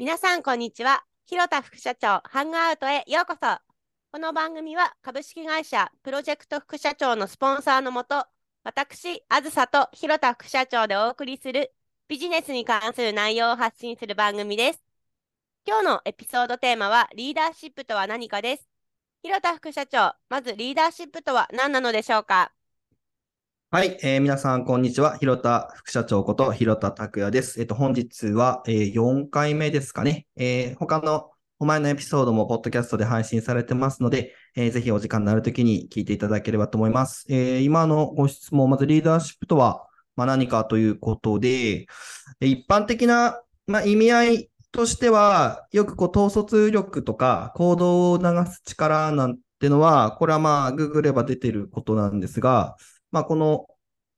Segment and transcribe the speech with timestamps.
[0.00, 1.04] 皆さん、こんにちは。
[1.26, 3.58] 広田副社長、ハングアウトへようこそ。
[4.10, 8.24] この番組は株式会社プロジェクト副社長のスポンサーのもと、
[8.64, 11.74] 私、あずさと広田副社長でお送りする
[12.08, 14.80] ビジネスに関する内容を発信する番組です。
[15.66, 18.66] 今日のエピソードテーマはリーダーシップとは何かです。
[19.22, 22.52] 広田副社長、まずリーダーシップとは何なのでしょうか？
[23.72, 25.16] はい、えー、皆さん、こんにちは。
[25.16, 27.60] 広田副社長こと広田拓也です。
[27.60, 30.26] えっと、本日は、えー、4回目ですかね。
[30.34, 31.30] えー、他の
[31.60, 37.26] お前のエピソードもポッドキャストで配信されてますので、えー、ぜひお時間のあるときに聞いていただければと思います。
[37.28, 41.86] えー、今のご質問、まずリーダーシップとは、まあ、何かということで、
[42.40, 52.74] 一般的な、まあ、意味合いとしては、よくこう統率力とか行動を流す力なんてのは、これはまあ、ググれば出てることなんですが、
[53.12, 53.66] まあ、この、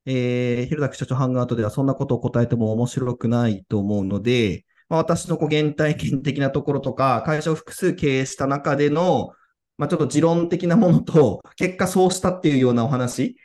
[0.06, 9.30] えー、広田社長ハングアウトではそんなことを答えても面白くないと思うので、まあ、私のこう原体験的なところとか、会社を複数経営した中での、
[9.78, 13.36] まあ、ちょっと持論的なものと、結果そうしたっていうようなお話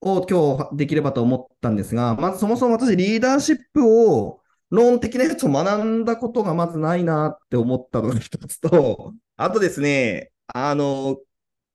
[0.00, 4.40] を今日できればと思ったんですが、まずそもそも私リーダーシップを
[4.70, 11.18] 論的なやつを学んだことがまずないなって思ったのが一つと、あとですね、あの、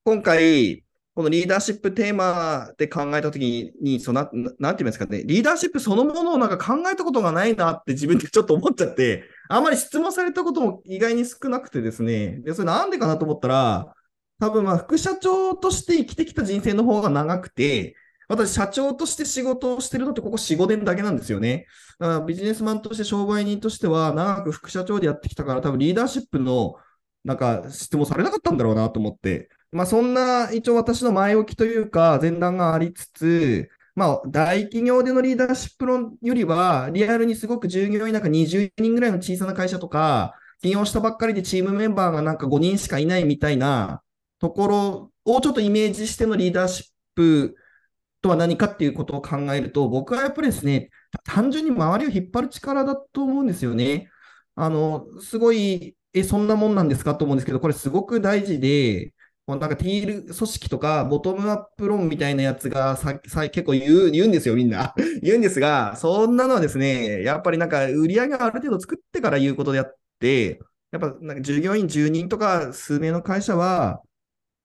[0.05, 0.82] 今回、
[1.15, 13.93] このリーダーシップテーマで考えたときに、そのな、なんて言いますかね、リーダーシップそのものをなんか考えたことがないなって自分でちょっと思っちゃって、あまり質問されたことも意外に少なくてですね、で、それなんでかなと思ったら、
[14.39, 17.95] 多分まあ副社長として生きてきた人生の方が長くて、
[18.27, 21.67] 私社長として仕事をしてるのってここ4、5年だけなんですよね。
[21.99, 26.75] だからビジネスマンとして商売人としては長く副社長でやってきたから多分リーダーシップの
[27.23, 29.49] なんか質問されなかったんだろうなと思って。
[29.73, 44.01] まあそんな一応私の前置きというか前段がありつつ、まあ大企業でのリーダーシップ論よりはリアルにすごく従業員なんか20人ぐらいの小さな会社とか、起業したばっかりでチームメンバーがなんか5人しかいないみたいな
[44.39, 47.55] ところをちょっとイメージしてのリーダーシップ
[48.21, 50.89] とは何かっていうことを考えると、僕はやっぱりですね、
[51.25, 54.09] 単純に周りを引っ張る力だと思うんですよね。
[54.55, 59.12] あの、すごい、え、そんなもんなんですかと思うんですけど、これすごく大事で、
[59.45, 64.93] なんかティール組織とかボトムアップ論みたいなやつがささ結構言う言うんですよ、みんな。
[65.21, 70.59] 言うんですが、そんなのはですね、やっぱりなんか売り上げある程度作ってから言うことであって、
[70.91, 74.01] やっぱなんか従業員10人とか数名の会社は、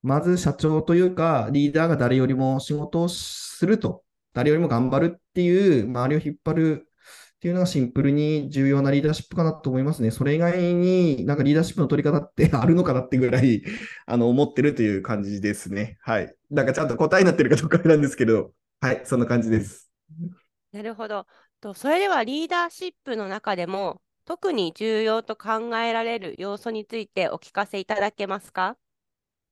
[0.03, 6.88] まず社長というかリーダーが誰よりも仕事をすると、誰よりも頑張るっていう、周りを引っ張る
[7.39, 10.11] っていうのがシンプルに重要なリーダーシップかなと思いますね。
[10.11, 13.63] それ以外になんかリーダーシップの取り方って あるのかなってぐらい
[14.07, 15.99] あの思ってるという感じですね。
[16.01, 16.35] はい。
[16.51, 19.89] なんかちゃんと答えになってるかどうかなんですけど、はい、そんな感じです。
[20.73, 21.27] なるほど。
[21.61, 28.77] とそれではリーダーシップの中でも特に重要と考えられる要素についてお聞かせいただけますか？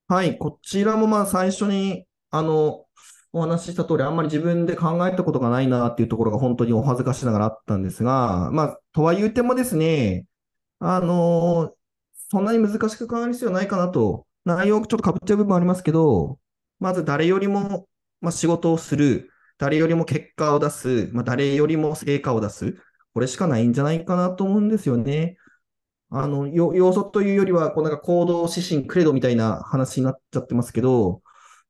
[0.08, 2.84] はい、こちらもまあ最初にあの
[3.36, 10.24] お話しした通り、あんまり自分で考えたことがないなっていうところが本当にお恥ずかしながらあったんですが、まあ、とは言うてもですね、
[10.78, 11.72] あのー、
[12.30, 16.38] そんなに難しく考える必要ないかなと、内容ちょっとかぶっちゃう部分もありますけど、
[16.80, 17.86] まず誰よりも、
[18.22, 22.74] まあ、仕事をする、誰よりも結果を出す、まあ、誰よりも成果を出す、
[23.12, 25.36] これしかないんじゃないかなと思うんですよね。
[26.08, 31.20] あの、要素というよりは、こうなんか行動指針、クレドみたいな話になっちゃってますけど、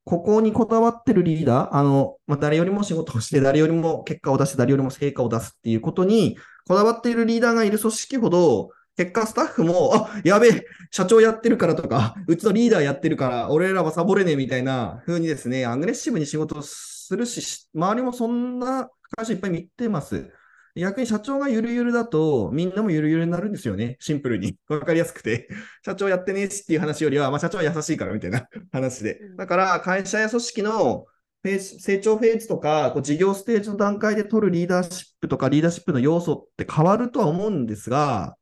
[0.07, 20.31] ここにこだわってるリーダー、あの、まあ、誰よりも仕事をして、誰よりも結果を出して、誰よりも成果を出すっていうことに、こだわっているリーダーがいる組織ほど、結果スタッフも、あ、やべえ、社長やってるからとか、うちのリーダーやってるから、俺らはサボれねえみたいな風にですね、アグレッシブに仕事をするし、周りもそんな会社いっぱい見てます。
[20.77, 23.97] 逆に社長がゆるゆるだと、みんなもゆるゆるになるんですよね。
[23.99, 24.57] シンプルに。
[24.69, 25.49] わかりやすくて。
[25.83, 29.19] 社長やってねえしっていう話よりは、まあ、社長は優しいからみたいな 話で。
[29.37, 31.05] だから、会社や組織の
[31.43, 38.37] フェーズ成長フェーズとか、こう事業ステージの段階で取るリーダーシップとかリーダーシップの要素って変わるとは思うんですが、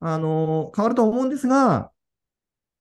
[0.00, 1.90] あの変わるとは思うんですが、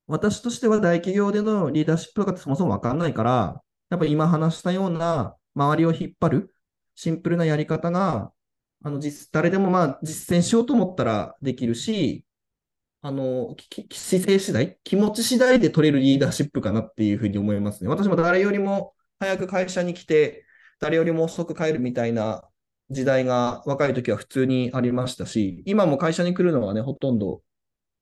[0.07, 6.55] 私としては大企業でのリーダーシップとかってそもそもわかんないから、やっぱり今話したような周りを引っ張る
[6.95, 8.31] シンプルなやり方が
[8.83, 12.25] あの実誰でもまあ実践しようと思ったらできるし、
[13.01, 13.55] あの
[13.91, 17.89] 姿勢次第、気持ち次第で取れるリーダーシップかなっていうふうに思いますね。
[17.89, 20.45] 私も誰よりも早く会社に来て、
[20.79, 22.47] 誰よりも遅く帰るみたいな
[22.89, 27.41] 時代が若い時は普通にありましたし、今も会社に来るのはね、ほとんど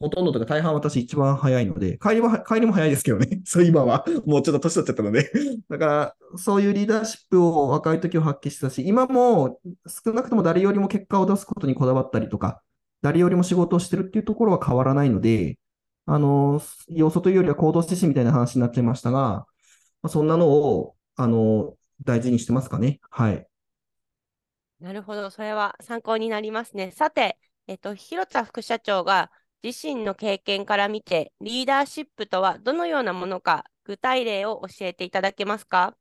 [0.01, 3.39] ほとんどとか大半私一番早いので、帰りは、帰りも早いですけどね。
[3.45, 4.03] そう今は。
[4.25, 5.31] もうちょっと年取っちゃったので。
[5.69, 12.63] だから、そういうリーダーシップを若い時を発揮したし、今も少なくとも誰よりも結果を出すことにこだわったりとか、
[13.03, 15.59] 誰よりも仕事をしてるっていうところは変わらないので、
[16.07, 19.45] あの、要素というよりは行動指針みたいな話になっちゃいましたが、
[20.07, 23.00] そんなのを、あの、大事にしてますかね。
[23.12, 23.45] はい。
[24.80, 25.30] なるほど。
[25.30, 26.89] それは参考になりますね。
[26.89, 27.38] さて、
[27.68, 29.31] えっと、広田副社長が
[29.63, 35.96] 自身の経験から見て、リーダーシップとはどのようなものか、具体例を教えていただけますか？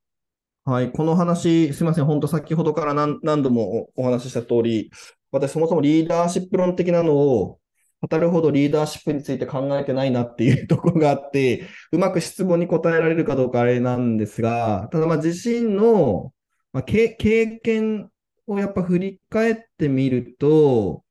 [0.65, 4.91] はい、この話、すみません、本当先ほどから何度もお話しした通り、
[5.31, 7.59] 私そもそもリーダーシップ論的なのを
[8.01, 16.33] 語るほどリーダーシップについて考えてないなっていうところがあって、うまく質問に答えられるかどうかあれなんですが、ただまあ自身の、
[16.73, 18.11] まあ、経験
[18.47, 21.05] をやっぱ振り返ってみると、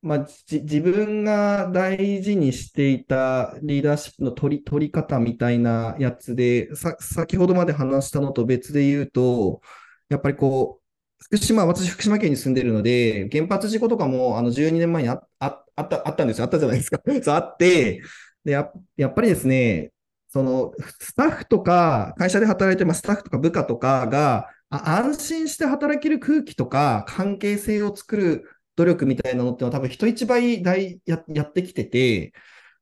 [0.00, 9.60] まあ、自分が大事にしていたリーダーシップの取り取り方みたいなやつで、先ほどまで話したのと別で言うと、
[10.08, 16.44] やっぱりこう、福島、私、福島県に住んでるので、原発事故とかもあの12年前にあああったあったんですよ。
[16.44, 17.00] あったじゃないですか。
[17.22, 18.00] そうあって、
[18.44, 19.92] でや、やっぱりですね、
[20.28, 28.44] そのスタッフとか、会社で働いてます、スタッフとか部下とかが、安心して働ける空気とか関係性を作る
[28.78, 32.32] 努力みたいなのってのは多分人一倍大ややってきてて、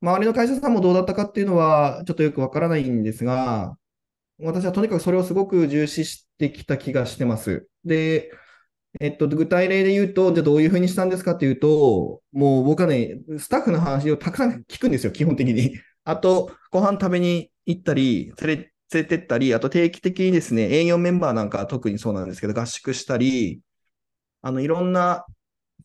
[0.03, 3.79] 周りの会社さんもどうだったかっていうのはちょっとよくわからないんですが、
[4.39, 7.67] 私はとにかくそれをすごく重視してきた気がしてます。
[7.85, 8.31] で、
[9.01, 15.79] えっと、具体例で言うと、じゃあどういうふうにしたんですかっていうと、もう僕はね、スタッフの話をたくさん聞くんですよ、基本的に。
[16.05, 23.61] あと、ご飯食べに行ったり、連れ連れてったり、あと定期的にですね、営業メンバーなんか特にそうなんですけど、合宿したり、
[24.43, 25.27] あの、いろんな、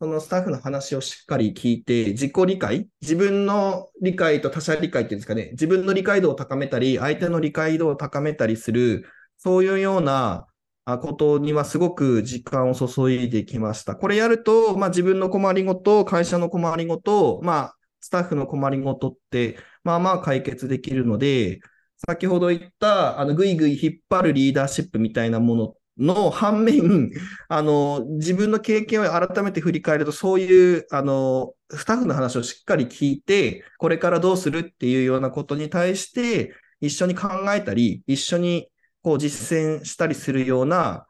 [0.02, 9.06] そのスタッフの話をしっかり聞いて、自己理解、自分の理解と他者理解っていうんですかね、自分の理解度を高めたり、相手の理解度を高めたりする、
[9.38, 10.48] そういうような
[10.86, 13.96] ことにはすごく時間を注いできました。
[13.96, 21.60] これやると、まあ、自分の困りごと、会社の困りごと、まあ、スタッフの困りごとって、まあまあ解決できるので、
[22.08, 27.12] 先ほど言った、あの、ぐいぐい引っ張るリーダーシップみたいなものの反面、
[27.50, 38.70] あの、自分の経験を改めて振り返ると、そういう、あの、スタッフの話をしっかり聞いて、これからどうするっていうようなことに対して、一緒に考えたり、一緒に
[39.04, 41.08] こう実践したりするような、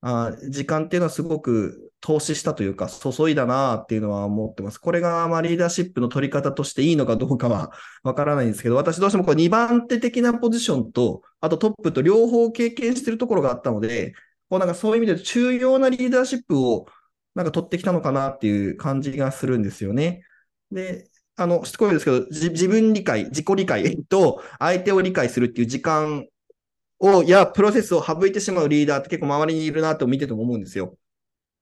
[0.00, 4.78] あ時間っていうのはすごく投資したというか、注いだなっていうのは思ってます。
[4.78, 7.72] これがまあリーダーシップの取り方としていいのかどうかは
[8.04, 14.14] わからないんですけど、私どうしてもこう2番手的なポジションと、あとトップと両方経験してるところがあったので、
[14.48, 16.86] こうなんかそういう意味で重要なリーダーシップを
[17.34, 20.22] なんか取ってきたのかなっていう感じがするんですよね。
[20.72, 26.26] で、あの、しつこいですけど、自分理解、自己理解 と相手を理解するっていう時間
[26.98, 30.98] を、や、プロセスを省いてしまうリーダーって結構周りにいるなと見てても思うんですよ。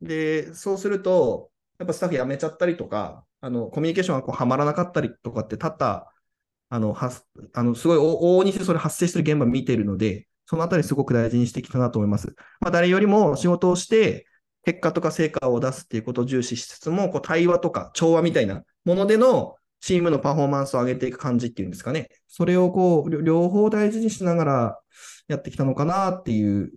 [0.03, 6.07] で、そうすると、やっぱスタッフ辞めちゃったりとか、あの、コミュニケーションがこうはまらなかったりとかって多々、
[6.69, 7.13] あの、は
[7.55, 12.35] あのすごい往々にしてそれ発生してる現場見てるので、そのあたりすごく大事にしてきたなと思います。
[12.61, 14.27] まあ、誰よりも仕事をして、
[14.65, 22.09] 結果とか成果を出すっていうことを重視しつつも、こう対話とか調和みたいなものでのチームのパフォーマンスを上げていく感じっていうんですかね。
[22.27, 24.81] それをこう、両方大事にしながら
[25.29, 26.73] やってきたのかなっていう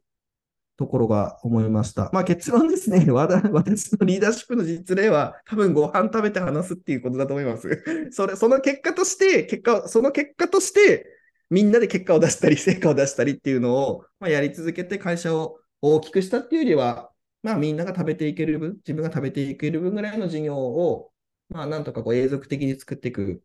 [0.79, 2.09] ところが思いました。
[2.13, 7.83] まあ結論ですね、 私のリーダーシップの実例は多分ご飯食べて話すっていうことだと思います。
[8.11, 11.05] それ、その結果として、結果、その結果として、
[11.49, 17.11] みんなで結果を出したり、 成果を出したりっていうのを、まあ、やり続けて会社を大きくしたっていうよりは、
[17.43, 21.11] まあみんなが食べていける分、自分が食べていける分ぐらいの事業を、
[21.49, 23.43] まあなんとかこう永続的に作っていく、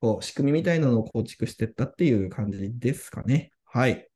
[0.00, 3.52] こう仕組みみたいなのを構築していったっていう感じですかね。
[3.64, 4.08] はい。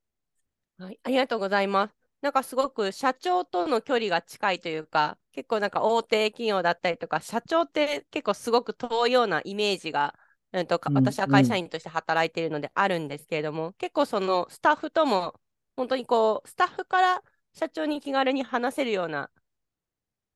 [0.78, 2.01] はい、ありがとうございます。
[2.22, 10.14] なんかすごく社長との距離が近いというか、結構なんか大手企業だったりとか、社長って結構すごく遠いようなイメージが、
[10.52, 15.34] うんと、私は会社員として働いているのであるんですけれども、うん、結構そのスタッフとも、
[15.76, 17.22] 本当にこう、スタッフから
[17.54, 19.28] 社長に気軽に話せるような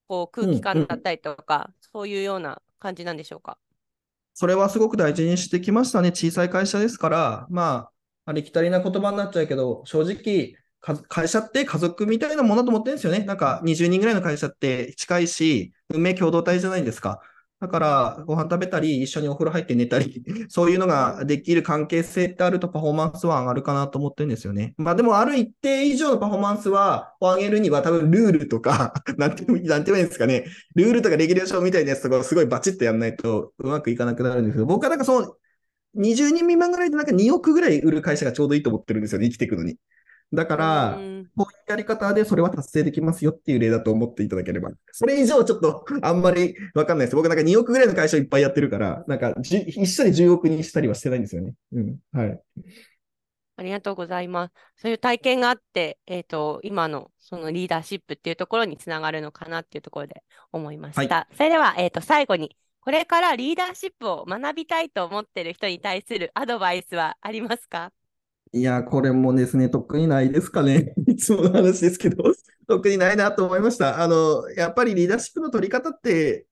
[0.08, 3.58] こう空気感だったりとか、うんうん、そういうような感じなんでしょうか？
[4.34, 6.10] それはすごく大事にしてきましたね。
[6.10, 7.08] 小さい会社ですか？
[7.08, 7.90] ら、ま
[8.26, 13.21] あ、ありきたりな言葉になっちゃうけど、正直、会社って家族みたいなものだと思ってるんですよね。
[13.25, 17.21] なんか20人ぐらいの会社って近いし、運命共同体じゃないですか。
[17.59, 24.75] だから、ご飯食べたり、一緒にお風呂入って寝たり、 そういうのができる関係性ってあるとパフォーマンスは上がるかなと思ってるんですよね。
[24.76, 30.45] まあでも、ある一定以上のパフォーマンスは、を上げるには多分ルールとか、 なんて、なんて言うんですかね。
[30.75, 35.35] ルールとかレギュレーションみたいなやつとかすごいバチッとやんないとうまくいかなくなるんですけど、僕はなんかその、
[35.95, 39.78] 20人未満ぐらいでなんか2億ぐらい売る会社がちょうどいいと思ってるんですよね、生きていくのに。
[40.33, 44.71] だから、うんこういうやり方でそれは達成できますよっていう例だと思っていただければ。
[44.92, 47.16] それ以上ちょっとあんまりわかんないです。
[47.16, 51.52] 僕なんか2億ぐらいの会社いっぱいやってるから、なんかじ一緒に10億にしたりはしてないんですよね。
[51.73, 51.99] うん。
[52.12, 52.40] はい。
[53.59, 54.54] ありがとうございます。
[54.76, 61.28] そういう体験があって、えっと、今のそのリーダーシップっていうところにつながるのかなっていうところで思いました。
[61.35, 67.92] それでは、えっと、最後に、これからリーダーシップを学びたいと思っている人に対するアドバイスはありますか？
[68.52, 70.94] いや、これもですね、特にないですかね。
[71.06, 72.24] いつもの話ですけど、
[72.66, 74.02] 特にないなと思いました。
[74.02, 76.46] あの、やっぱりリーダーシップの取り方って、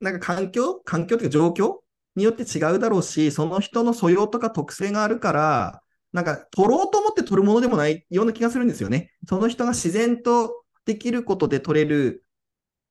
[0.00, 1.80] なんか環境、環境というか状況？
[2.16, 9.12] によって違うだろうし、その人の素養とか特性があるから、なんか取ろうと思って取るものでもないような気がするんですよね。
[9.28, 12.24] その人が自然とできることで取れる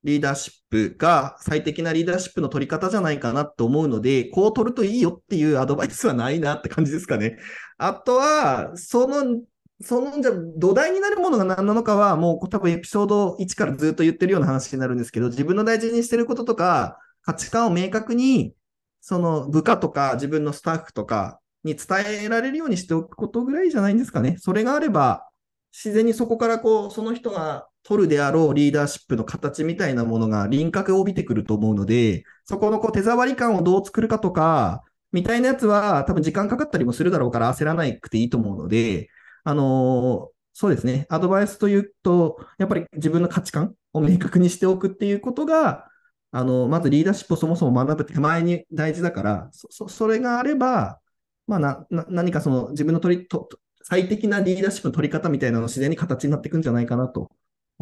[0.04, 7.38] リーダーシップが最適なリーダーシップの取り方じゃないかなと思うので、こう取るといいよっていうアドバイスはないなって感じですかね。
[7.78, 9.42] あとは、その、
[9.82, 18.54] その、じゃ土台になるものが何なのかは、もう多分エピソード1からずっと言ってるような話になるんですけど、自分の大事にしてることとか、価値観を明確に、
[19.02, 24.38] その部下とか自分のスタッフとかに伝えられるようにしておくことぐらいじゃないんですかね。
[24.40, 25.28] それがあれば、
[25.74, 39.10] 自然にそこからこう、その人が取るであろうリーダーシップの形みたいなものが輪郭を帯びてくると思うので、そこのこう手触り感をどう作るかとか、みたいなやつは多分時間かかったりもするだろうから焦らなくていいと思うので、
[39.44, 41.08] あのーそうですね。
[41.10, 45.88] アドバイスというと、やっぱり自分の価値観を明確にしておくっていうことが、
[46.32, 51.00] あの、まずリーダーシップをそもそも学ぶ手前に大事だから、そ、それがあれば、
[51.48, 53.50] まあな、な、何かその自分の取り、と
[53.84, 57.32] 最適なリーダーシップの取り方みたいなの自然に形になっていくんじゃないかなと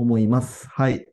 [0.02, 0.68] 思います。
[0.70, 1.08] はい。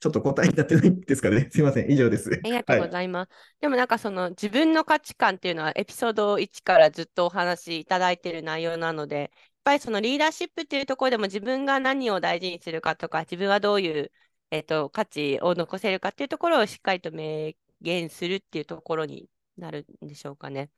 [0.00, 1.48] ちょっと答えになってないんですかね。
[1.50, 1.90] すいません。
[1.90, 2.30] 以上です。
[2.30, 3.30] ありがとうございます。
[3.60, 9.28] でもなんかその自分の価値観っていうのはエピソード1からずっとお話しいただいている内容なので、やっ
[9.64, 14.12] ぱりそのリーダーシップっていうところでも自分が何を大事にするかとか、自分はどういう、
[14.50, 20.68] えっと、価値を残せるかっていうところをしっかりと明言するっていうところになるんでしょうかね。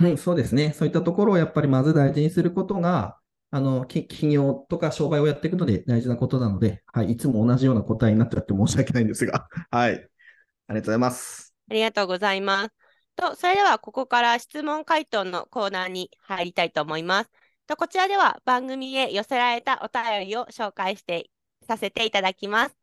[0.00, 0.72] うん、そうですね。
[0.72, 3.20] そういったところをやっぱりまず大事にすることが、
[3.54, 9.92] あの、企業とか商売をやっていくので大事なことなので、はい、いつも同じような答えになっちゃって申し訳ないんですが、 はい。
[9.92, 11.54] ありがとうございます。
[11.70, 12.74] ありがとうございます。
[13.14, 17.30] と、それではここから質問回答のコーナーに入りたいと思います。
[17.68, 21.30] と、こちらでは番組へ寄せられたお便りを紹介して
[21.64, 22.76] させていただきます。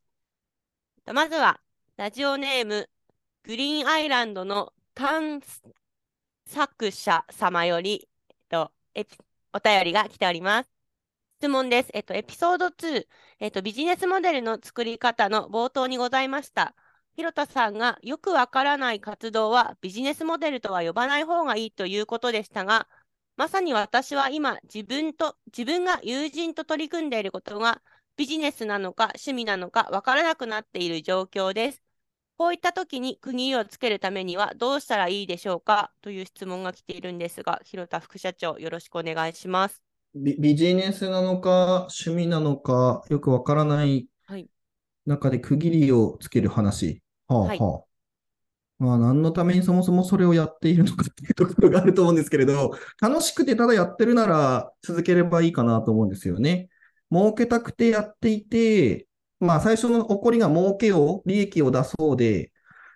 [1.05, 1.59] とまずは、
[1.97, 2.89] ラジオネーム、
[3.43, 5.41] グリーンアイランドの探
[6.45, 9.17] 索者様より、えっと、エピ
[9.53, 10.69] お便りが来ております。
[11.39, 11.89] 質問です。
[11.93, 13.07] えっと、エピソード2、
[13.39, 16.75] えっと、ビジネスモデルの作り方の冒頭にございました。
[17.15, 22.87] 広田さんがよくわからない活動はビジネスモデルとは呼ばない方がいいということでしたが、
[23.37, 27.81] まさに私は今自分と、自分が友人と取り組んでいることが
[28.17, 31.81] ビジネスなのか趣味なのかわからなくなっている状況です。
[32.41, 35.91] こういった時に区切りをつけるためにはどうしたらいいでしょうか？
[36.01, 39.83] という質問が来ているんですが、広田副社長よろしくお願いします。
[40.15, 44.47] ビ、ビジネスなのか、趣味なのか、よくわからないはい
[45.05, 47.03] 中で区切りをつける話。
[47.27, 47.83] はあはいは
[48.79, 48.83] あ。
[48.83, 56.69] まあ、何のためにそもそもそれをやっているのかっていうところがあると思うんですけれど、楽しくてただやってるなら続ければいいかなと思うんですよね。
[57.11, 59.05] 儲けたくてやっていて、
[59.41, 62.51] まあ最初の起こりが儲けを、利益を出そうで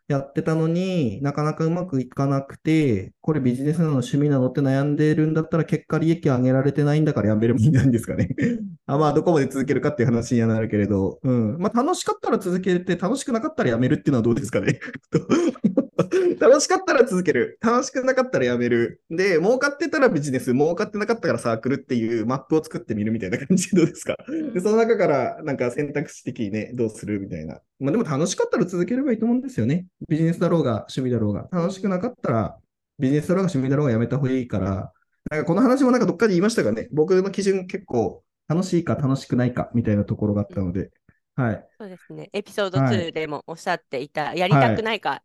[0.08, 8.30] やってたのになかなかうまくいかなくて、これビジネスなの趣味なのって悩んでるんだったら結果利益上げられてないんだからやめればいいんじゃないですかね。
[8.86, 11.58] あまあどこまで続けるかっていう話にはなるけれど、うん。
[11.58, 14.80] まあ楽しかったら続けて、楽しくなかったらやめるっていうのはどうですかね。
[16.40, 17.58] 楽しかったら続ける。
[17.62, 19.02] 楽しくなかったらやめる。
[19.10, 24.18] で、儲かってたらビジネス、儲かってなかったからサークルっていうマップを作ってみるみたいな感じで どうですか？
[24.54, 27.62] で、その中からなんか選択肢的にね、どうするみたいな。
[27.80, 29.86] まあでも楽しかったら続ければいいと思うんですよね。
[30.10, 31.48] ビジネスだろうが趣味だろうが。
[31.52, 32.58] 楽しくなかったら
[33.00, 34.92] ビジネスだろうが趣味だろうがやめた方がいいから、
[35.32, 40.92] なんかこの話もなんかどっかで言いましたがね、僕の基準結構楽しいか楽しくないかみたいなところがあったので、
[41.36, 41.68] はい。
[41.80, 42.30] そうですね。
[42.32, 45.22] エピソードはい2でもおっしゃっていた、やりたくないか、や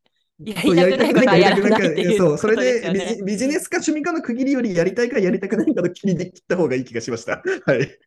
[0.62, 7.42] そうりたくないことはやらないっていうそう、それでビジビジネスか趣味かの区切りよりやりたいかやりたくないかの切りで切った方がいい気がしました。
[7.66, 7.98] はい。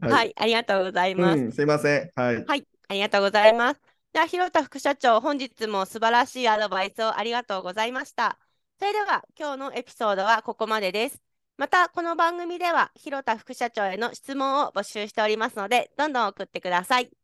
[0.00, 1.38] はい、ありがとうございます。
[1.38, 2.10] うん、すいません。
[2.14, 2.44] はい。
[2.44, 3.80] はい、ありがとうございます。
[4.12, 8.38] では、広田副社長、本日も素晴らしいアドバイスをありがとうございました。
[8.78, 11.22] それでは、今日のエピソードはここまでです。
[11.56, 17.21] また、この番組では、広田副社長への質問を募集しておりますので、どんどん送ってください。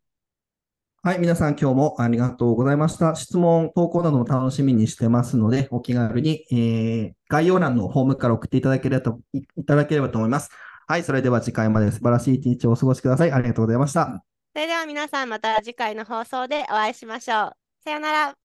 [1.09, 3.15] はい、皆さん今日もありがとうございました。
[3.15, 10.51] 質問、投稿なども楽しみにしてますので、お気軽に、えー概要欄のフォームから送っていただければといいただければと思います。
[10.87, 13.33] はい、それでは次回まで素晴らしい一日をお過ごしください。
[13.33, 14.23] ありがとうございました。
[14.53, 17.57] それでは皆さんまた次回の放送でお会いしましょう。
[17.83, 18.37] さようなら。